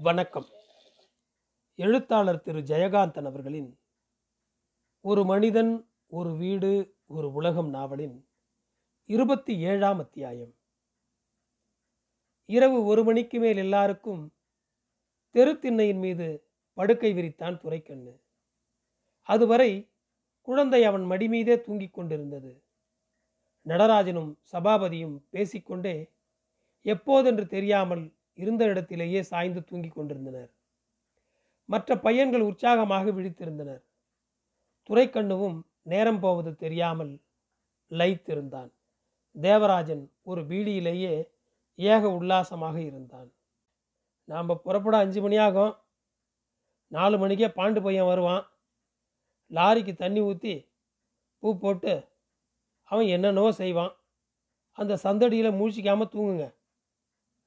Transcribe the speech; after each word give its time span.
வணக்கம். 0.00 0.46
எழுத்தாளர் 1.74 2.42
திரு 2.42 2.58
ஜெயகாந்தன் 2.58 3.24
அவர்களின் 3.24 3.78
ஒரு 5.00 5.24
மனிதன் 5.24 5.90
ஒரு 6.06 6.36
வீடு 6.36 6.96
ஒரு 7.06 7.32
உலகம் 7.32 7.68
நாவலின் 7.68 8.28
இருபத்தி 9.04 9.58
ஏழாம் 9.58 9.98
அத்தியாயம். 9.98 10.54
இரவு 12.44 12.84
ஒரு 12.84 13.04
மணிக்கு 13.04 13.38
மேல் 13.38 13.56
எல்லாருக்கும் 13.56 14.34
தெருத்திண்ணையின் 15.32 15.98
மீது 15.98 16.50
படுக்கை 16.72 17.12
விரித்தான் 17.12 17.58
துரைக்கண்ணு. 17.58 18.20
அதுவரை 19.22 19.90
குழந்தை 20.40 20.84
அவன் 20.84 21.02
மடி 21.02 21.28
மீதே 21.28 21.60
தூங்கிக் 21.60 21.94
கொண்டிருந்தது. 21.94 22.62
நடராஜனும் 23.62 24.38
சபாபதியும் 24.52 25.22
பேசிக்கொண்டே 25.30 26.12
எப்போதென்று 26.82 27.46
தெரியாமல் 27.46 28.16
இருந்த 28.38 28.62
இடத்திலேயே 28.64 29.20
சாய்ந்து 29.22 29.64
தூங்கிக் 29.64 29.96
கொண்டிருந்தனர். 29.96 30.50
மற்ற 31.68 31.96
பையன்கள் 31.96 32.40
உற்சாகமாக 32.40 33.10
விழித்திருந்தனர். 33.10 33.82
துரைக்கண்ணுவும் 34.90 35.56
நேரம் 35.82 36.20
போவது 36.20 36.50
தெரியாமல் 36.56 37.12
லயித்திருந்தான். 37.90 38.70
தேவராஜன் 39.36 40.04
ஒரு 40.22 40.40
பீடியிலேயே 40.42 41.14
ஏக 41.78 42.02
உல்லாசமாக 42.10 42.76
இருந்தான். 42.80 43.28
நாம் 44.24 44.60
புறப்பட 44.62 44.96
அஞ்சு 44.96 45.20
மணி 45.20 45.36
ஆகும் 45.36 45.74
நாலு 46.92 47.16
மணிக்கே 47.18 47.48
பாண்டு 47.48 47.80
பையன் 47.82 48.06
வருவான். 48.06 48.44
லாரிக்கு 49.50 49.92
தண்ணி 49.96 50.20
ஊற்றி 50.20 50.54
பூ 51.42 51.48
போட்டு 51.58 51.92
அவன் 52.90 53.06
என்னென்னவோ 53.06 53.50
செய்வான். 53.52 53.92
அந்த 54.78 54.98
சந்தடியில் 55.04 55.58
மூழ்கிக்காமல் 55.58 56.12
தூங்குங்க. 56.14 56.46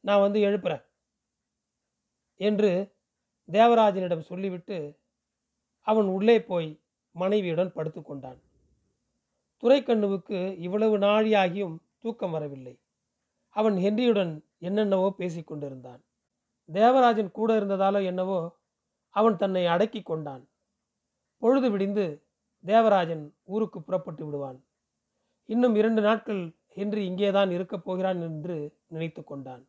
நான் 0.01 0.19
வந்து 0.19 0.39
எழுப்புறேன் 0.39 0.83
என்று 2.39 2.95
தேவராஜனிடம் 3.49 4.19
சொல்லிவிட்டு 4.19 4.99
அவன் 5.79 6.05
உள்ளே 6.05 6.41
போய் 6.41 6.81
மனைவியுடன் 7.11 7.75
படுத்துக்கொண்டான். 7.75 8.39
துரைக்கண்ணுவுக்கு 9.63 10.57
இவ்வளவு 10.57 10.97
நாழியாகியும் 10.97 11.75
தூக்கம் 11.99 12.31
வரவில்லை. 12.31 12.79
அவன் 13.49 13.75
ஹென்ரியுடன் 13.75 14.45
என்னென்னவோ 14.59 15.15
பேசிக்கொண்டிருந்தான் 15.17 16.01
தேவராஜன் 16.69 17.31
கூட 17.31 17.59
இருந்ததாலோ 17.59 18.03
என்னவோ 18.03 18.39
அவன் 19.09 19.37
தன்னை 19.37 19.65
அடக்கி 19.65 20.01
கொண்டான். 20.01 20.43
பொழுது 21.37 21.71
விடிந்து 21.71 22.05
தேவராஜன் 22.63 23.35
ஊருக்கு 23.43 23.81
புறப்பட்டு 23.81 24.25
விடுவான். 24.25 24.59
இன்னும் 25.45 25.75
இரண்டு 25.75 26.01
நாட்கள் 26.01 26.41
ஹென்றி 26.67 27.05
இங்கேதான் 27.05 27.51
இருக்கப் 27.51 27.83
போகிறான் 27.83 28.21
என்று 28.21 28.77
நினைத்து 28.87 29.23
கொண்டான். 29.23 29.63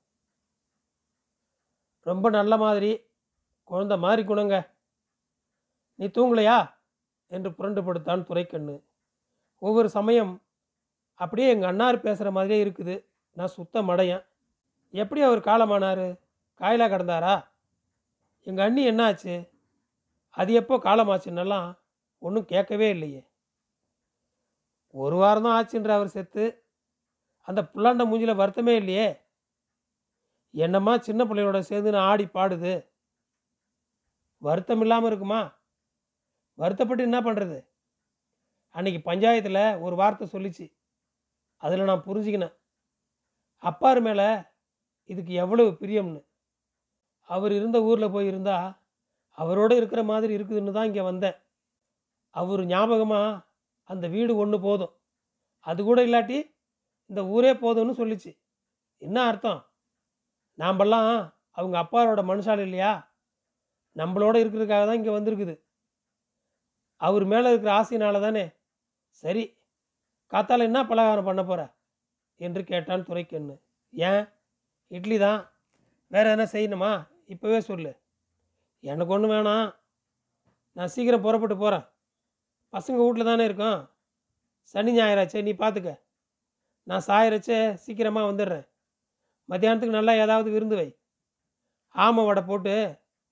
ரொம்ப 2.02 2.30
நல்ல 2.30 2.56
மாதிரி 2.56 3.00
குழந்த 3.68 3.98
மாதிரி 3.98 4.28
குணங்க. 4.28 4.68
நீ 5.94 6.06
தூங்கலையா? 6.06 6.74
என்று 7.26 7.54
புரண்டு 7.54 7.84
படுத்தான் 7.84 8.24
துரைக்கண்ணு. 8.24 8.82
ஒவ்வொரு 9.58 9.90
சமயம் 9.90 10.42
அப்படியே 11.14 11.48
எங்கள் 11.48 11.68
அண்ணார் 11.68 12.00
பேசுகிற 12.00 12.30
மாதிரியே 12.30 12.64
இருக்குது. 12.64 13.04
நான் 13.32 13.46
சுத்த 13.46 13.82
மடையன். 13.82 14.26
எப்படி 14.90 15.22
அவர் 15.22 15.38
காலமானார்? 15.38 16.20
காயிலாக 16.54 16.98
கிடந்தாரா? 16.98 17.44
எங்கள் 18.40 18.64
அண்ணி 18.64 18.90
என்னாச்சு? 18.90 19.48
அது 20.30 20.52
எப்போ 20.52 20.76
காலமாச்சுன்னெல்லாம் 20.76 21.78
ஒன்றும் 22.18 22.44
கேட்கவே 22.44 22.90
இல்லையே. 22.90 23.26
ஒரு 24.90 25.16
வாரம் 25.16 25.42
தான் 25.42 25.66
ஆச்சுன்ற 25.66 25.88
அவர் 25.88 26.08
செத்து. 26.08 26.64
அந்த 27.42 27.62
புல்லாண்ட 27.62 28.04
மூஞ்சியில் 28.06 28.40
வருத்தமே 28.42 28.74
இல்லையே? 28.74 29.20
என்னம்மா 30.54 30.98
சின்ன 30.98 31.24
பிள்ளைகளோட 31.24 31.58
சேர்ந்து 31.58 31.90
நான் 31.90 32.08
ஆடி 32.10 32.24
பாடுது? 32.24 32.72
வருத்தம் 34.38 34.80
இல்லாமல் 34.80 35.10
இருக்குமா? 35.10 35.40
வருத்தப்பட்டு 36.54 37.02
என்ன 37.02 37.20
பண்ணுறது 37.20 37.58
அன்னைக்கு 38.70 39.00
பஞ்சாயத்தில் 39.10 39.80
ஒரு 39.80 39.94
வார்த்தை 39.96 40.26
சொல்லிச்சு. 40.32 40.66
அதில் 41.56 41.88
நான் 41.90 42.06
புரிஞ்சுக்கினேன். 42.06 42.54
அப்பார் 43.62 44.00
மேலே 44.00 44.28
இதுக்கு 45.10 45.32
எவ்வளவு 45.32 45.70
பிரியம்னு. 45.80 46.20
அவர் 47.20 47.52
இருந்த 47.52 47.82
ஊரில் 47.82 48.10
போய் 48.10 48.26
இருந்தா 48.26 48.56
அவரோடு 49.38 49.76
இருக்கிற 49.76 50.02
மாதிரி 50.02 50.36
இருக்குதுன்னு 50.38 50.72
தான் 50.72 50.84
இங்கே 50.84 51.02
வந்தேன். 51.02 51.36
அவர் 52.30 52.62
ஞாபகமாக 52.66 53.44
அந்த 53.84 54.08
வீடு 54.08 54.36
ஒன்று 54.36 54.60
போதும். 54.60 54.92
அது 55.66 55.84
கூட 55.84 56.06
இல்லாட்டி 56.06 56.38
இந்த 57.10 57.26
ஊரே 57.26 57.52
போதும்னு 57.52 57.94
சொல்லிச்சு. 58.02 58.32
என்ன 58.98 59.18
அர்த்தம்? 59.30 59.60
நாம்பெல்லாம் 60.58 61.34
அவங்க 61.50 61.76
அப்பாரோட 61.82 62.20
மனுஷால் 62.22 62.58
இல்லையா? 62.58 62.92
நம்மளோட 63.96 64.36
இருக்கிறதுக்காக 64.42 64.84
தான் 64.86 64.98
இங்கே 65.00 65.10
வந்திருக்குது. 65.10 65.54
அவர் 66.96 67.24
மேலே 67.24 67.48
இருக்கிற 67.48 67.72
ஆசையினால 67.80 68.20
தானே. 68.20 68.44
சரி 69.08 69.56
காத்தால் 70.32 70.66
என்ன 70.68 70.86
பலகாரம் 70.86 71.24
பண்ண 71.24 71.44
போகிற 71.44 71.62
என்று 72.36 72.64
கேட்டான் 72.64 73.04
துரைக்கண்ணு. 73.04 73.56
ஏன்? 73.90 74.24
இட்லி 74.88 75.18
தான். 75.18 75.52
வேறு 76.06 76.30
என்ன 76.30 76.44
செய்யணுமா? 76.44 77.08
இப்போவே 77.28 77.58
சொல்லு. 77.58 77.92
எனக்கு 78.80 79.12
ஒன்றும் 79.12 79.30
வேணாம். 79.30 79.74
நான் 80.72 80.88
சீக்கிரம் 80.88 81.20
புறப்பட்டு 81.20 81.56
போகிறேன் 81.56 81.86
பசங்க 82.72 82.98
வீட்டில் 83.04 83.24
தானே 83.24 83.44
இருக்கோம். 83.44 83.80
சனி 84.74 85.00
ஞாயிறாச்சே 85.00 85.42
நீ 85.42 85.52
பார்த்துக்க 85.52 86.00
நான் 86.82 87.06
சாயிறச்சே 87.06 87.74
சீக்கிரமாக 87.74 88.30
வந்துடுறேன். 88.32 88.66
மத்தியானத்துக்கு 89.48 89.98
நல்லா 89.98 90.12
ஏதாவது 90.24 90.48
விருந்து 90.54 90.76
வை. 90.80 90.88
ஆமை 91.94 92.22
வடை 92.26 92.42
போட்டு 92.50 92.74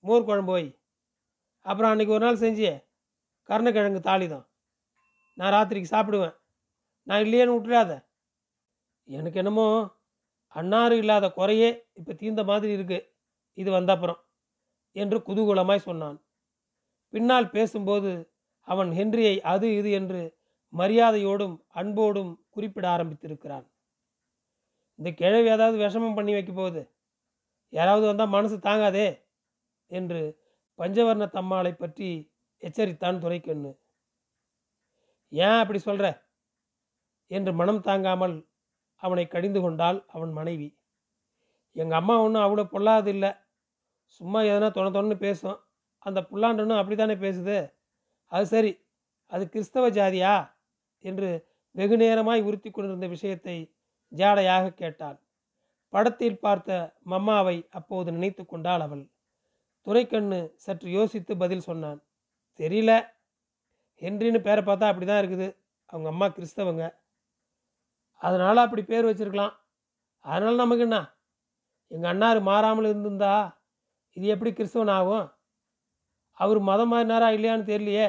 மோர் 0.03 0.27
குழம்பு 0.29 0.53
வை. 0.55 0.65
அப்புறம் 1.65 1.91
அன்றைக்கி 1.91 2.13
ஒரு 2.15 2.23
நாள் 2.25 2.43
செஞ்சியே 2.43 2.73
கருணக்கிழங்கு 3.49 4.01
தாலி 4.09 4.27
தான் 4.33 4.45
நான் 5.37 5.53
ராத்திரிக்கு 5.55 5.93
சாப்பிடுவேன். 5.95 6.35
நான் 7.07 7.23
இல்லையேன்னு 7.25 7.55
விட்டுறாத 7.55 7.91
எனக்கு 9.09 9.39
என்னமோ 9.41 9.67
அன்னாறு 10.55 10.95
இல்லாத 11.01 11.25
குறையே 11.39 11.69
இப்போ 11.99 12.13
தீர்ந்த 12.13 12.41
மாதிரி 12.49 12.71
இருக்குது 12.77 13.07
இது 13.57 13.69
வந்த 13.71 13.91
அப்புறம் 13.95 14.19
என்று 14.95 15.17
குதூகூலமாய் 15.27 15.87
சொன்னான். 15.87 16.17
பின்னால் 17.13 17.53
பேசும்போது 17.55 18.11
அவன் 18.67 18.91
ஹென்ரியை 18.99 19.35
அது 19.53 19.67
இது 19.79 19.89
என்று 19.99 20.21
மரியாதையோடும் 20.73 21.55
அன்போடும் 21.79 22.31
குறிப்பிட 22.53 22.85
ஆரம்பித்திருக்கிறான். 22.95 23.65
இந்த 24.99 25.09
கிழவி 25.11 25.49
ஏதாவது 25.49 25.77
விஷமம் 25.77 26.15
பண்ணி 26.15 26.33
வைக்க 26.33 26.51
போகுது. 26.51 26.81
யாராவது 27.73 28.05
வந்தால் 28.05 28.27
மனசு 28.27 28.55
தாங்காதே 28.57 29.07
என்று 29.91 30.21
பஞ்சவர்ண 30.79 31.25
தம்மாளை 31.29 31.73
பற்றி 31.73 32.09
எச்சரித்தான் 32.61 33.19
துரைக்கண்ணு. 33.19 33.71
ஏன் 35.31 35.59
அப்படி 35.59 35.79
சொல்கிற 35.79 36.07
என்று 37.27 37.51
மனம் 37.53 37.81
தாங்காமல் 37.81 38.35
அவனை 38.95 39.27
கடிந்து 39.27 39.59
கொண்டாள் 39.61 40.05
அவன் 40.07 40.31
மனைவி. 40.31 40.69
எங்கள் 41.75 41.97
அம்மா 41.97 42.15
ஒன்றும் 42.21 42.43
அவ்வளோ 42.43 42.63
பொல்லாது 42.71 43.07
இல்லை 43.07 43.31
சும்மா 44.05 44.39
எதனா 44.41 44.69
தொண 44.71 44.87
தொண்ணு 44.91 45.15
பேசும். 45.15 45.59
அந்த 46.05 46.19
புல்லாண்டனும் 46.21 46.79
அப்படி 46.79 46.95
தானே 46.95 47.15
பேசுது. 47.15 47.57
அது 48.31 48.45
சரி 48.45 48.71
அது 49.31 49.43
கிறிஸ்தவ 49.49 49.89
ஜாதியா? 49.89 50.33
என்று 51.05 51.29
வெகு 51.75 51.97
நேரமாய் 51.97 52.41
உறுத்தி 52.41 52.69
கொண்டிருந்த 52.71 53.07
விஷயத்தை 53.07 53.55
ஜாடையாக 54.11 54.73
கேட்டாள். 54.73 55.17
படத்தில் 55.93 56.39
பார்த்த 56.39 56.97
மம்மாவை 57.09 57.57
அப்போது 57.69 58.11
நினைத்து 58.11 58.45
கொண்டாள் 58.45 58.81
அவள். 58.81 59.03
துரைக்கண்ணு 59.87 60.39
சற்று 60.55 60.89
யோசித்து 60.91 61.37
பதில் 61.37 61.67
சொன்னான் 61.69 61.99
தெரியல. 62.59 62.91
ஹென்றின்னு 64.01 64.39
பேரை 64.47 64.61
பார்த்தா 64.63 64.89
அப்படி 64.91 65.05
தான் 65.05 65.21
இருக்குது. 65.23 65.47
அவங்க 65.89 66.07
அம்மா 66.09 66.27
கிறிஸ்தவங்க. 66.27 66.83
அதனால் 68.21 68.65
அப்படி 68.65 68.83
பேர் 68.83 69.09
வச்சிருக்கலாம். 69.09 69.53
அதனால் 70.25 70.55
நமக்கு 70.55 70.83
என்ன? 70.83 70.99
எங்கள் 71.91 72.11
அண்ணார் 72.11 72.39
மாறாமல் 72.41 72.89
இருந்திருந்தா 72.89 73.33
இது 74.17 74.25
எப்படி 74.27 74.51
கிறிஸ்தவன் 74.53 74.93
ஆகும்? 74.97 75.27
அவர் 76.37 76.59
மதம் 76.59 76.91
மாறினாரா 76.93 77.27
இல்லையான்னு 77.37 77.69
தெரியலையே. 77.71 78.07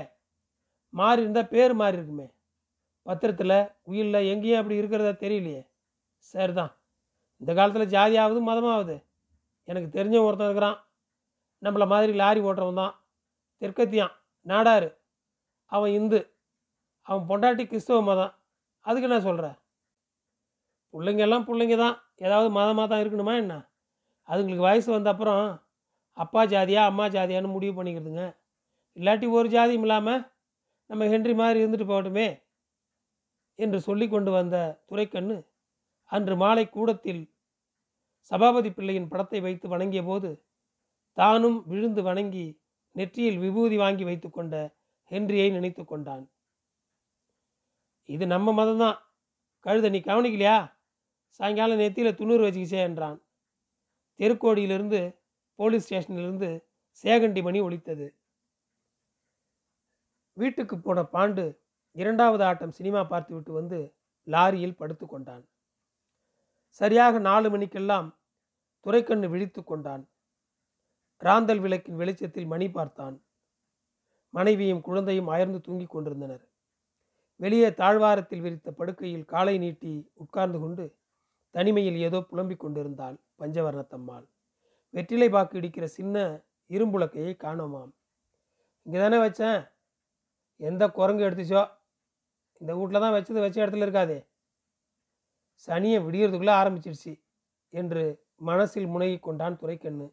மாறி 0.93 1.21
இருந்தால் 1.23 1.53
பேர் 1.55 1.75
மாறி 1.75 1.97
இருக்குமே. 1.99 2.27
பத்திரத்தில் 3.07 3.57
உயிரில் 3.83 4.29
எங்கேயும் 4.33 4.61
அப்படி 4.61 4.81
இருக்கிறதா 4.81 5.15
தெரியலையே. 5.25 5.63
சரி 6.31 6.53
தான் 6.61 6.73
இந்த 7.41 7.53
காலத்தில் 7.59 7.93
ஜாதி 7.95 8.17
ஆகுது 8.23 8.41
மதமாகுது 8.49 8.97
எனக்கு 9.69 9.89
தெரிஞ்ச 9.97 10.17
ஒருத்தன் 10.27 10.49
இருக்கிறான். 10.49 10.79
நம்மளை 11.63 11.87
மாதிரி 11.93 12.13
லாரி 12.21 12.41
ஓட்டுறவன் 12.49 12.81
தான். 12.83 12.95
தெற்கத்தியான் 13.63 14.15
நாடாரு. 14.47 14.89
அவன் 15.73 15.93
இந்து. 15.99 16.21
அவன் 17.07 17.27
பொண்டாட்டி 17.31 17.65
கிறிஸ்தவ 17.67 18.01
மதம். 18.11 18.33
அதுக்கு 18.87 19.09
என்ன 19.09 19.19
சொல்கிற 19.27 19.47
பிள்ளைங்க 20.95 21.23
எல்லாம் 21.27 21.47
பிள்ளைங்க 21.49 21.77
தான். 21.85 21.97
ஏதாவது 22.27 22.49
மதமாக 22.59 22.87
தான் 22.89 23.03
இருக்கணுமா 23.03 23.35
என்ன? 23.43 23.55
அதுங்களுக்கு 24.29 24.69
வயசு 24.69 24.89
வந்த 24.95 25.09
அப்புறம் 25.15 25.45
அப்பா 26.17 26.43
ஜாதியா 26.53 26.83
அம்மா 26.91 27.05
ஜாதியான்னு 27.15 27.55
முடிவு 27.55 27.75
பண்ணிக்கிறதுங்க. 27.79 28.25
இல்லாட்டி 28.97 29.27
ஒரு 29.39 29.49
ஜாதியும் 29.55 29.85
இல்லாமல் 29.87 30.23
நம்ம 30.91 31.07
ஹென்றி 31.13 31.35
மாதிரி 31.41 31.61
இருந்துட்டு 31.63 31.87
போகட்டுமே 31.93 32.29
என்று 33.59 33.79
சொல்லி 33.87 34.07
கொண்டு 34.09 34.31
வந்த 34.39 34.57
துரைக்கண்ணு 34.89 35.37
அன்று 36.13 36.35
மாலை 36.37 36.65
கூடத்தில் 36.69 37.23
சபாபதி 38.31 38.71
பிள்ளையின் 38.73 39.09
படத்தை 39.13 39.41
வைத்து 39.41 39.67
வணங்கிய 39.69 40.03
போது 40.03 40.31
தானும் 41.19 41.59
விழுந்து 41.71 42.03
வணங்கி 42.03 42.47
நெற்றியில் 42.97 43.39
விபூதி 43.45 43.77
வாங்கி 43.77 44.05
வைத்துக்கொண்ட 44.05 44.55
ஹென்ரியை 45.11 45.49
நினைத்து 45.51 45.83
கொண்டான். 45.85 46.25
இது 48.09 48.25
நம்ம 48.27 48.53
மதம்தான். 48.53 48.99
கழுத 49.67 49.89
நீ 49.95 50.01
கவனிக்கலையா? 50.07 50.59
சாயங்காலம் 51.41 51.81
நெத்தியில் 51.83 52.19
துண்ணூறு 52.19 52.43
வச்சுக்கிச்சே 52.47 52.81
என்றான். 52.89 53.19
தெருக்கோடியிலிருந்து 54.21 55.01
போலீஸ் 55.59 55.87
ஸ்டேஷனிலிருந்து 55.87 56.51
சேகண்டி 57.05 57.43
மணி 57.43 57.61
ஒழித்தது 57.61 58.07
வீட்டுக்கு 60.37 60.77
போன 60.79 61.01
பாண்டு 61.15 61.45
இரண்டாவது 61.97 62.43
ஆட்டம் 62.45 62.77
சினிமா 62.79 63.01
பார்த்துவிட்டு 63.05 63.53
வந்து 63.53 63.79
லாரியில் 64.27 64.79
படுத்து 64.81 65.07
கொண்டான். 65.07 65.45
சரியாக 66.81 67.19
நாலு 67.19 67.51
மணிக்கெல்லாம் 67.51 68.09
துரைக்கண்ணு 68.87 69.29
விழித்து 69.29 69.65
கொண்டான். 69.65 70.05
ராந்தல் 71.19 71.61
விளக்கின் 71.61 71.97
வெளிச்சத்தில் 71.97 72.47
மணி 72.47 72.71
பார்த்தான். 72.71 73.17
மனைவியும் 74.35 74.81
குழந்தையும் 74.81 75.27
அயர்ந்து 75.27 75.61
தூங்கிக் 75.61 75.91
கொண்டிருந்தனர். 75.91 76.45
வெளியே 77.37 77.69
தாழ்வாரத்தில் 77.75 78.41
விரித்த 78.41 78.71
படுக்கையில் 78.71 79.25
காலை 79.25 79.59
நீட்டி 79.59 79.93
உட்கார்ந்து 80.15 80.59
கொண்டு 80.61 80.85
தனிமையில் 81.55 81.97
ஏதோ 81.97 82.19
புலம்பிக் 82.21 82.61
கொண்டிருந்தாள் 82.61 83.17
பஞ்சவர்ணத்தம்மாள். 83.39 84.27
வெற்றிலை 84.95 85.29
பாக்கு 85.29 85.59
இடிக்கிற 85.61 85.85
சின்ன 85.85 86.17
இரும்புலக்கையை 86.71 87.35
காணோமாம். 87.45 87.93
இங்கே 88.87 88.99
தானே 88.99 89.19
வச்சேன்? 89.19 89.61
எந்த 90.61 90.89
குரங்கு 90.89 91.25
எடுத்துச்சோ? 91.29 91.63
இந்த 92.61 92.73
வீட்டில் 92.75 93.01
தான் 93.01 93.15
வச்சது 93.17 93.41
வச்ச 93.41 93.57
இடத்துல 93.65 93.87
இருக்காதே. 93.87 94.19
சனியை 95.69 95.99
விடியறதுக்குள்ளே 96.07 96.55
ஆரம்பிச்சிடுச்சு 96.61 97.13
என்று 97.73 98.03
மனசில் 98.49 98.89
முனகி 98.95 99.19
கொண்டான் 99.21 99.59
துரைக்கண்ணு. 99.61 100.07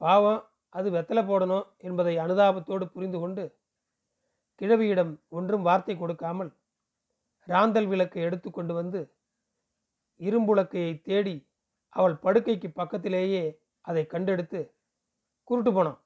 பாவம் 0.00 0.42
அது 0.72 0.88
வெத்தலை 0.90 1.22
போடணும் 1.26 1.66
என்பதை 1.78 2.14
அனுதாபத்தோடு 2.24 2.84
புரிந்து 2.94 3.18
கொண்டு 3.18 3.44
கிழவியிடம் 4.60 5.12
ஒன்றும் 5.28 5.62
வார்த்தை 5.62 5.94
கொடுக்காமல் 5.96 6.50
ராந்தல் 7.48 7.86
விளக்கை 7.86 8.22
எடுத்து 8.22 8.48
கொண்டு 8.50 8.72
வந்து 8.74 9.00
இரும்புளக்கையை 10.20 10.92
தேடி 11.00 11.36
அவள் 11.96 12.16
படுக்கைக்கு 12.24 12.68
பக்கத்திலேயே 12.70 13.42
அதை 13.84 14.02
கண்டெடுத்து 14.06 14.60
குருட்டு 15.48 15.70
போனான் 15.72 16.00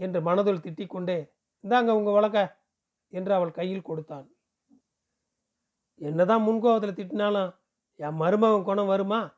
என்று 0.00 0.18
மனதுள் 0.20 0.64
திட்டிக்கொண்டே 0.64 1.18
இந்தாங்க 1.64 1.90
உங்கள் 1.90 2.16
வழக்க 2.18 2.38
என்று 3.12 3.32
அவள் 3.34 3.56
கையில் 3.58 3.88
கொடுத்தான். 3.88 4.26
என்னதான் 6.00 6.46
முன்கோபத்தில் 6.46 6.98
திட்டினாலும் 6.98 7.54
என் 7.96 8.14
மருமகன் 8.14 8.62
குணம் 8.62 8.86
வருமா? 8.86 9.34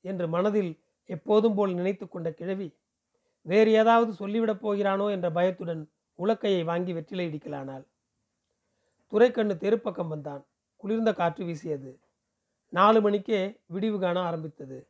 என்று 0.00 0.28
மனதில் 0.28 0.78
எப்போதும் 1.04 1.54
போல் 1.54 1.74
நினைத்து 1.74 2.08
கொண்ட 2.08 2.32
கிழவி 2.32 2.74
வேறு 3.42 3.72
ஏதாவது 3.72 4.12
சொல்லிவிடப் 4.12 4.62
போகிறானோ? 4.62 5.10
என்ற 5.10 5.30
பயத்துடன் 5.30 5.90
உலக்கையை 6.18 6.64
வாங்கி 6.64 6.92
வெற்றிலை 6.92 7.26
இடிக்கலானாள். 7.26 7.84
துரைக்கண்ணு 9.06 9.54
தெருப்பக்கம் 9.54 10.08
வந்தான். 10.08 10.46
குளிர்ந்த 10.76 11.12
காற்று 11.12 11.44
வீசியது. 11.44 11.98
நாலு 12.68 13.00
மணிக்கே 13.00 13.60
விடிவு 13.66 14.00
காண 14.00 14.20
ஆரம்பித்தது. 14.20 14.88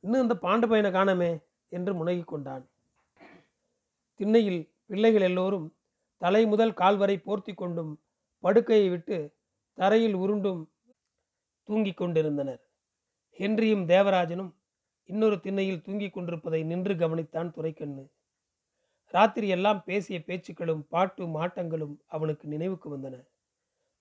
இன்னும் 0.00 0.22
இந்த 0.22 0.34
பாண்டு 0.34 0.68
பையனை 0.68 0.90
காணமே 0.90 1.38
என்று 1.68 1.94
முனகிக் 1.94 2.28
கொண்டான். 2.28 2.68
திண்ணையில் 4.14 4.70
பிள்ளைகள் 4.86 5.20
எல்லோரும் 5.20 5.74
தலை 6.16 6.46
முதல் 6.46 6.74
கால் 6.74 6.96
வரை 6.96 7.18
போர்த்தி 7.18 7.54
கொண்டும் 7.54 8.00
படுக்கையை 8.38 8.88
விட்டு 8.88 9.36
தரையில் 9.78 10.16
உருண்டும் 10.16 10.62
தூங்கிக் 11.68 11.96
கொண்டிருந்தனர். 11.96 12.62
ஹென்ரியும் 13.38 13.84
தேவராஜனும் 13.94 14.52
இன்னொரு 15.08 15.40
திண்ணையில் 15.40 15.82
தூங்கிக் 15.82 16.12
கொண்டிருப்பதை 16.12 16.60
நின்று 16.62 16.94
கவனித்தான் 16.94 17.50
துரைக்கண்ணு. 17.50 18.04
ராத்திரி 19.14 19.48
எல்லாம் 19.48 19.84
பேசிய 19.84 20.18
பேச்சுக்களும் 20.26 20.82
பாட்டும் 20.88 21.34
ஆட்டங்களும் 21.34 21.94
அவனுக்கு 22.06 22.48
நினைவுக்கு 22.48 22.88
வந்தன. 22.96 23.16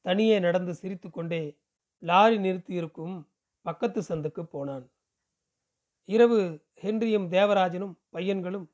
தனியே 0.06 0.40
நடந்து 0.40 0.74
சிரித்து 0.74 1.10
கொண்டே 1.10 1.42
லாரி 2.04 2.38
நிறுத்தியிருக்கும் 2.38 3.16
பக்கத்து 3.62 4.02
சந்துக்கு 4.10 4.44
போனான். 4.44 4.86
இரவு 6.10 6.40
ஹென்ரியும் 6.82 7.28
தேவராஜனும் 7.38 7.94
பையன்களும் 8.14 8.68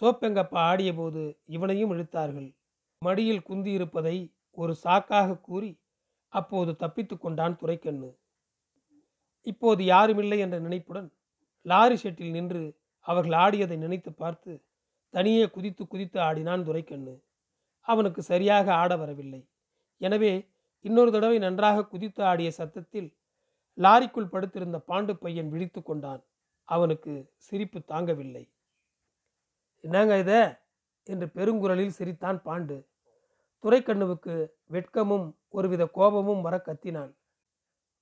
சோப்பெங்கப்பா 0.00 0.60
ஆடியபோது 0.70 1.22
இவனையும் 1.46 1.92
இழுத்தார்கள். 1.92 2.50
மடியில் 3.04 3.46
குந்தியிருப்பதை 3.48 4.16
ஒரு 4.50 4.72
சாக்காக 4.84 5.40
கூறி 5.40 5.70
அப்போது 6.32 6.76
தப்பித்து 6.76 7.18
கொண்டான் 7.18 7.56
துரைக்கண்ணு. 7.56 8.18
இப்போது 9.42 9.84
யாருமில்லை 9.84 10.38
என்ற 10.38 10.58
நினைப்புடன் 10.58 11.12
லாரி 11.62 11.94
ஷெட்டில் 11.94 12.30
நின்று 12.30 12.78
அவர்கள் 12.98 13.32
ஆடியதை 13.32 13.76
நினைத்து 13.76 14.12
பார்த்து 14.12 14.64
தனியே 15.10 15.44
குதித்து 15.50 15.86
குதித்து 15.86 16.20
ஆடினான் 16.20 16.64
துரைக்கண்ணு. 16.64 17.14
அவனுக்கு 17.80 18.22
சரியாக 18.22 18.74
ஆட 18.74 18.96
வரவில்லை. 18.96 19.48
எனவே 19.96 20.48
இன்னொரு 20.80 21.12
தடவை 21.12 21.38
நன்றாக 21.38 21.86
குதித்து 21.86 22.24
ஆடிய 22.24 22.50
சத்தத்தில் 22.50 23.16
லாரிக்குள் 23.78 24.32
படுத்திருந்த 24.32 24.78
பாண்டு 24.88 25.12
பையன் 25.14 25.48
விழித்து 25.48 25.82
கொண்டான். 25.82 26.22
அவனுக்கு 26.64 27.12
சிரிப்பு 27.36 27.78
தாங்கவில்லை. 27.88 28.44
என்னங்க 29.84 30.18
இத? 30.18 30.62
என்று 31.02 31.26
பெருங்குரலில் 31.26 31.96
சிரித்தான் 31.98 32.42
பாண்டு. 32.42 32.76
துரைக்கண்ணுவுக்கு 33.64 34.34
வெட்கமும் 34.72 35.26
ஒருவித 35.48 35.86
கோபமும் 35.86 36.40
வர 36.40 36.56
கத்தினான். 36.66 37.12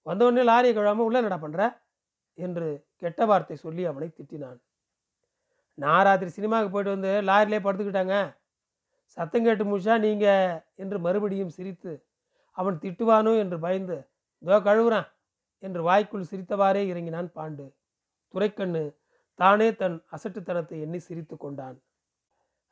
வந்தவொடனே 0.07 0.43
லாரியை 0.51 0.75
கழுவாமல் 0.75 1.07
உள்ள 1.09 1.19
என்னடா 1.19 1.37
பண்ற? 1.37 1.87
என்று 2.35 2.67
கெட்ட 2.97 3.27
வார்த்தை 3.27 3.57
சொல்லி 3.57 3.85
அவனை 3.87 4.09
திட்டினான். 4.09 4.59
நான் 5.75 6.05
ராத்திரி 6.05 6.31
சினிமாவுக்கு 6.31 6.73
போயிட்டு 6.75 6.95
வந்து 6.97 7.13
லாரிலே 7.29 7.59
படுத்துக்கிட்டாங்க. 7.65 8.37
சத்தம் 9.09 9.45
கேட்டு 9.45 9.65
முடிச்சா 9.65 9.95
நீங்க? 9.99 10.27
என்று 10.75 10.99
மறுபடியும் 10.99 11.49
சிரித்து 11.49 11.93
அவன் 12.51 12.79
திட்டுவானோ? 12.79 13.33
என்று 13.39 13.59
பயந்து 13.59 13.97
தோ 14.43 14.57
கழுவுறான் 14.63 15.09
என்று 15.63 15.83
வாய்க்குள் 15.83 16.31
சிரித்தவாறே 16.31 16.83
இறங்கினான் 16.87 17.29
பாண்டு. 17.35 17.67
துரைக்கண்ணு 18.35 18.83
தானே 19.35 19.69
தன் 19.75 19.97
அசட்டுத்தனத்தை 20.13 20.77
எண்ணி 20.81 20.99
சிரித்து 20.99 21.37
கொண்டான். 21.37 21.77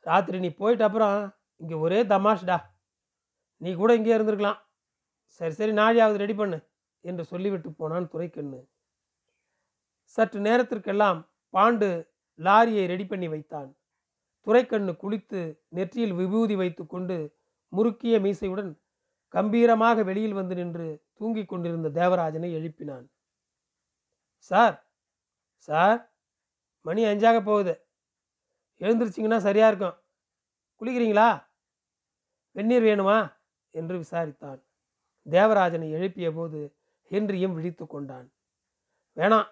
ராத்திரி 0.05 0.39
நீ 0.39 0.49
போயிட்ட 0.59 0.83
அப்புறம் 0.83 1.17
இங்கே 1.61 1.73
ஒரே 1.73 2.03
தமாஷ்டா. 2.03 2.57
நீ 3.57 3.75
கூட 3.75 3.95
இங்கே 3.95 4.17
இருந்திருக்கலாம். 4.17 4.59
சரி 5.27 5.53
சரி 5.53 5.71
நாளையாவது 5.71 6.17
ரெடி 6.17 6.33
பண்ணு 6.33 6.59
என்று 7.01 7.25
சொல்லிவிட்டு 7.25 7.71
போனான் 7.71 8.09
துரைக்கண்ணு. 8.09 8.59
சற்று 10.03 10.39
நேரத்திற்கெல்லாம் 10.39 11.19
பாண்டு 11.53 12.09
லாரியை 12.37 12.85
ரெடி 12.87 13.05
பண்ணி 13.05 13.27
வைத்தான். 13.27 13.77
துரைக்கண்ணு 14.41 14.93
குளித்து 15.03 15.59
நெற்றியில் 15.67 16.13
விபூதி 16.13 16.55
வைத்து 16.55 16.85
கொண்டு 16.85 17.35
முறுக்கிய 17.73 18.19
மீசையுடன் 18.19 18.71
கம்பீரமாக 19.29 20.03
வெளியில் 20.03 20.33
வந்து 20.33 20.55
நின்று 20.55 21.03
தூங்கிக் 21.13 21.49
கொண்டிருந்த 21.49 21.89
தேவராஜனை 21.89 22.49
எழுப்பினான். 22.59 23.05
சார் 24.37 24.87
சார் 25.57 26.11
மணி 26.81 27.03
அஞ்சாக 27.03 27.37
போகுது. 27.43 27.73
எழுந்திருச்சிங்கன்னா 28.81 29.37
சரியா 29.37 29.67
இருக்கும். 29.67 29.97
குளிக்கிறீங்களா? 30.81 31.29
வெந்நீர் 32.51 32.87
வேணுமா? 32.89 33.36
என்று 33.79 33.95
விசாரித்தான். 34.03 34.59
தேவராஜனை 35.25 35.87
எழுப்பிய 35.97 36.27
போது 36.37 36.59
ஹென்ரியும் 37.11 37.55
விழித்து 37.57 37.85
கொண்டான். 37.87 38.27
வேணாம் 39.17 39.47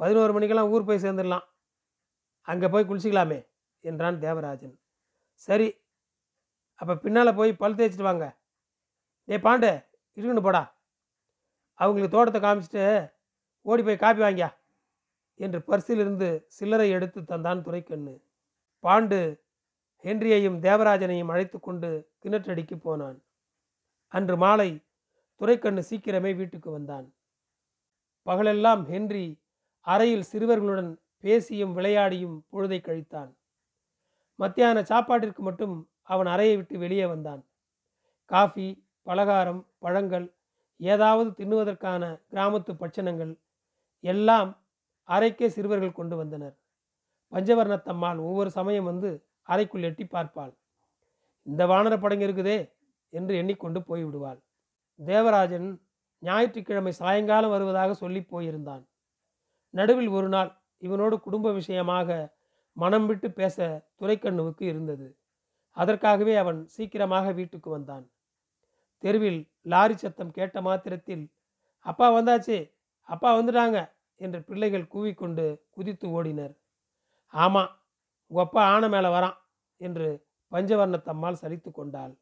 பதினோரு 0.00 0.32
மணிக்கெல்லாம் 0.34 0.70
ஊர் 0.74 0.88
போய் 0.88 1.04
சேர்ந்துடலாம். 1.04 1.46
அங்கே 2.48 2.68
போய் 2.72 2.88
குளிச்சிக்கலாமே 2.88 3.40
என்றான் 3.84 4.18
தேவராஜன். 4.26 4.74
சரி 5.46 5.68
அப்போ 6.80 6.94
பின்னால் 7.04 7.38
போய் 7.38 7.52
பல் 7.62 7.76
தேய்ச்சிட்டு 7.78 8.08
வாங்க. 8.08 8.26
டே 9.28 9.36
பாண்டே 9.46 9.72
இருக்குன்னு 10.16 10.46
போடா. 10.46 10.62
அவங்களுக்கு 11.80 12.14
தோட்டத்தை 12.14 12.40
காமிச்சிட்டு 12.44 12.84
ஓடி 13.66 13.82
போய் 13.86 14.02
காப்பி 14.02 14.20
வாங்கியா 14.22 14.48
என்று 15.40 15.58
பர்சிலிருந்து 15.68 16.28
சில்லறை 16.56 16.86
எடுத்து 16.96 17.20
தந்தான் 17.32 17.64
துரைக்கண்ணு. 17.66 18.14
பாண்டு 18.84 19.18
ஹென்ரியையும் 20.04 20.58
தேவராஜனையும் 20.66 21.32
அழைத்து 21.32 21.58
கொண்டு 21.60 21.90
கிணற்றடிக்கு 22.24 22.76
போனான். 22.76 23.22
அன்று 24.08 24.36
மாலை 24.36 24.84
துரைக்கண்ணு 25.36 25.82
சீக்கிரமே 25.90 26.36
வீட்டுக்கு 26.36 26.70
வந்தான். 26.70 27.12
பகலெல்லாம் 28.22 28.84
ஹென்றி 28.84 29.42
அறையில் 29.80 30.28
சிறுவர்களுடன் 30.32 30.98
பேசியும் 31.18 31.72
விளையாடியும் 31.72 32.46
பொழுதை 32.52 32.78
கழித்தான். 32.80 33.30
மத்தியான 34.34 34.82
சாப்பாட்டிற்கு 34.82 35.42
மட்டும் 35.42 35.90
அவன் 36.02 36.26
அறையை 36.26 36.56
விட்டு 36.56 36.78
வெளியே 36.78 37.06
வந்தான். 37.06 37.42
காஃபி 38.26 38.84
பலகாரம் 39.02 39.66
பழங்கள் 39.78 40.34
ஏதாவது 40.76 41.30
தின்னுவதற்கான 41.30 42.20
கிராமத்து 42.30 42.72
பட்சணங்கள் 42.72 43.32
எல்லாம் 44.00 44.50
அறைக்கே 45.08 45.46
சிறுவர்கள் 45.46 45.92
கொண்டு 45.92 46.16
வந்தனர். 46.16 46.56
பஞ்சவர்ணத்தம்மாள் 47.32 48.18
ஒவ்வொரு 48.18 48.50
சமயம் 48.50 48.84
வந்து 48.84 49.10
அறைக்குள் 49.42 49.82
எட்டி 49.82 50.04
பார்ப்பாள். 50.04 50.52
இந்த 51.46 51.62
வானர 51.66 51.94
படங்க 52.00 52.24
இருக்குதே 52.28 52.58
என்று 53.12 53.34
எண்ணிக்கொண்டு 53.36 53.80
போய்விடுவாள். 53.80 54.40
தேவராஜன் 54.98 55.68
ஞாயிற்றுக்கிழமை 56.22 56.92
சாயங்காலம் 56.92 57.50
வருவதாக 57.50 57.94
சொல்லி 57.94 58.20
போயிருந்தான். 58.32 58.82
நடுவில் 59.74 60.08
ஒரு 60.08 60.28
நாள் 60.28 60.50
இவனோடு 60.82 61.16
குடும்ப 61.20 61.52
விஷயமாக 61.52 62.36
மனம் 62.76 63.06
விட்டு 63.06 63.28
பேச 63.32 63.56
துரைக்கண்ணுவுக்கு 64.00 64.62
இருந்தது. 64.62 65.06
அதற்காகவே 65.76 66.34
அவன் 66.36 66.58
சீக்கிரமாக 66.66 67.32
வீட்டுக்கு 67.32 67.70
வந்தான். 67.70 68.04
தெருவில் 68.98 69.40
லாரி 69.62 69.94
சத்தம் 69.94 70.30
கேட்ட 70.30 70.60
மாத்திரத்தில் 70.60 71.24
அப்பா 71.86 72.06
வந்தாச்சு 72.10 72.56
அப்பா 73.08 73.28
வந்துட்டாங்க 73.38 73.78
என்று 74.20 74.38
பிள்ளைகள் 74.42 74.90
கூவிக்கொண்டு 74.94 75.44
குதித்து 75.70 76.06
ஓடினர். 76.16 76.54
ஆமாம் 77.34 77.70
உங்கள் 78.30 78.44
அப்பா 78.44 78.62
ஆன 78.64 78.88
மேலே 78.88 79.08
வரான் 79.08 79.38
என்று 79.80 80.08
பஞ்சவர்ணத்தம்மாள் 80.52 81.40
சலித்து 81.42 81.70
கொண்டாள். 81.70 82.14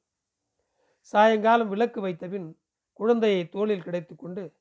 சாயங்காலம் 1.00 1.68
விளக்கு 1.68 2.06
வைத்தபின் 2.06 2.48
குழந்தையை 2.92 3.48
தோளில் 3.48 3.82
கிடைத்து 3.82 4.16
கொண்டு 4.16 4.56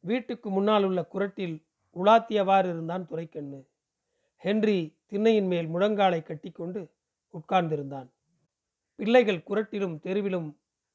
வீட்டுக்கு 0.00 0.50
முன்னால் 0.50 0.84
உள்ள 0.84 1.08
குரட்டில் 1.12 1.56
உலாத்தியவாறு 1.96 2.68
இருந்தான் 2.68 3.06
துரைக்கண்ணு. 3.06 3.60
ஹென்றி 4.36 4.98
திண்ணையின் 5.10 5.46
மேல் 5.46 5.68
முழங்காலை 5.68 6.22
கட்டிக்கொண்டு 6.22 6.80
உட்கார்ந்திருந்தான். 7.34 8.08
பிள்ளைகள் 8.94 9.44
குரட்டிலும் 9.48 9.96
தெருவிலும் 10.04 10.48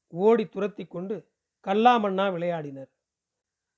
ஓடி 0.08 0.46
துரத்தி 0.46 0.84
கொண்டு 0.86 1.16
கல்லாமண்ணா 1.64 2.26
விளையாடினர். 2.34 2.90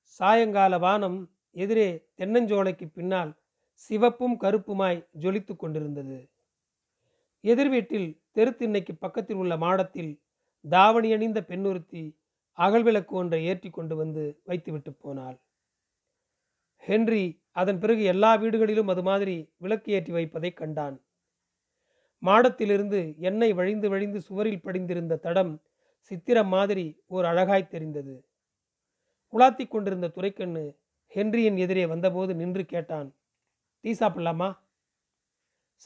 சாயங்கால 0.03 0.79
வானம் 0.79 1.31
எதிரே 1.51 1.89
தென்னஞ்சோலைக்கு 2.17 2.87
பின்னால் 2.93 3.33
சிவப்பும் 3.73 4.41
கருப்புமாய் 4.41 5.07
ஜொலித்து 5.21 5.57
கொண்டிருந்தது. 5.57 6.31
எதிர் 7.51 7.69
வீட்டில் 7.69 8.09
தெருத்திண்ணைக்கு 8.37 8.93
பக்கத்தில் 8.99 9.37
உள்ள 9.37 9.57
மாடத்தில் 9.57 10.13
தாவணி 10.65 11.13
அணிந்த 11.13 11.41
பெண்ணுறுத்தி 11.49 12.03
அகல்விளக்கு 12.59 13.13
ஒன்றை 13.21 13.41
ஏற்றி 13.45 13.71
கொண்டு 13.71 13.97
வந்து 13.97 14.23
வைத்துவிட்டு 14.45 14.93
போனாள். 14.93 15.37
ஹென்றி 16.77 17.23
அதன் 17.51 17.79
பிறகு 17.79 18.03
எல்லா 18.05 18.31
வீடுகளிலும் 18.37 18.89
அது 18.89 19.03
மாதிரி 19.03 19.37
விளக்கு 19.57 19.93
ஏற்றி 19.93 20.13
வைப்பதை 20.13 20.51
கண்டான். 20.53 20.97
மாடத்திலிருந்து 22.23 23.01
எண்ணெய் 23.19 23.53
வழிந்து 23.53 23.89
வழிந்து 23.89 24.21
சுவரில் 24.21 24.61
படிந்திருந்த 24.61 25.17
தடம் 25.17 25.53
சித்திரம் 26.11 26.49
மாதிரி 26.49 26.87
ஓர் 27.07 27.25
அழகாய் 27.25 27.71
தெரிந்தது. 27.71 28.15
உலாத்தி 29.33 29.65
கொண்டிருந்த 29.69 30.09
துரைக்கண்ணு 30.09 30.65
ஹென்ரியின் 31.15 31.59
எதிரே 31.59 31.87
வந்தபோது 31.87 32.35
நின்று 32.35 32.65
கேட்டான் 32.65 33.09
டீ 33.85 33.91
சாப்பிடலாமா? 33.93 34.49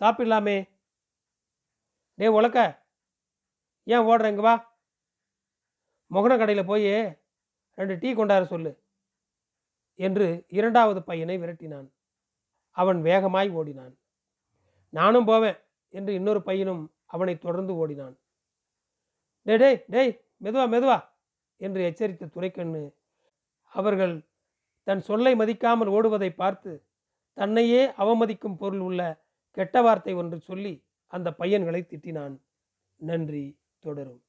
சாப்பிடலாமே. 0.01 0.59
டே 2.19 2.27
உலக்க. 2.27 2.59
ஏன் 3.85 4.07
ஓடுற 4.09 4.35
வா. 4.35 4.55
மொகன 6.11 6.39
கடையில் 6.39 6.65
போய் 6.65 6.91
ரெண்டு 7.79 7.95
டீ 7.99 8.09
கொண்டார 8.15 8.43
சொல்லு 8.45 8.73
என்று 9.95 10.27
இரண்டாவது 10.49 11.03
பையனை 11.03 11.37
விரட்டினான். 11.39 11.89
அவன் 12.71 13.03
வேகமாய் 13.03 13.51
ஓடினான். 13.51 13.95
நானும் 14.93 15.25
போவேன் 15.25 15.59
என்று 15.89 16.15
இன்னொரு 16.15 16.43
பையனும் 16.43 16.83
அவனை 17.05 17.39
தொடர்ந்து 17.39 17.75
ஓடினான். 17.75 18.15
டே 19.47 19.57
டேய் 19.57 19.85
டேய் 19.89 20.13
மெதுவா 20.45 20.65
மெதுவா 20.69 20.99
என்று 21.57 21.81
எச்சரித்த 21.83 22.27
துரைக்கண்ணு 22.27 22.83
அவர்கள் 23.73 24.15
தன் 24.83 25.01
சொல்லை 25.01 25.33
மதிக்காமல் 25.35 25.89
ஓடுவதை 25.89 26.31
பார்த்து 26.35 26.73
தன்னையே 27.33 27.83
அவமதிக்கும் 27.97 28.57
பொருள் 28.57 28.81
உள்ள 28.81 29.01
கெட்ட 29.51 29.83
வார்த்தை 29.83 30.15
ஒன்று 30.15 30.39
சொல்லி 30.41 30.85
அந்த 31.13 31.35
பையன்களை 31.35 31.81
திட்டினான். 31.89 32.37
நன்றி 32.97 33.45
தொடரும். 33.79 34.23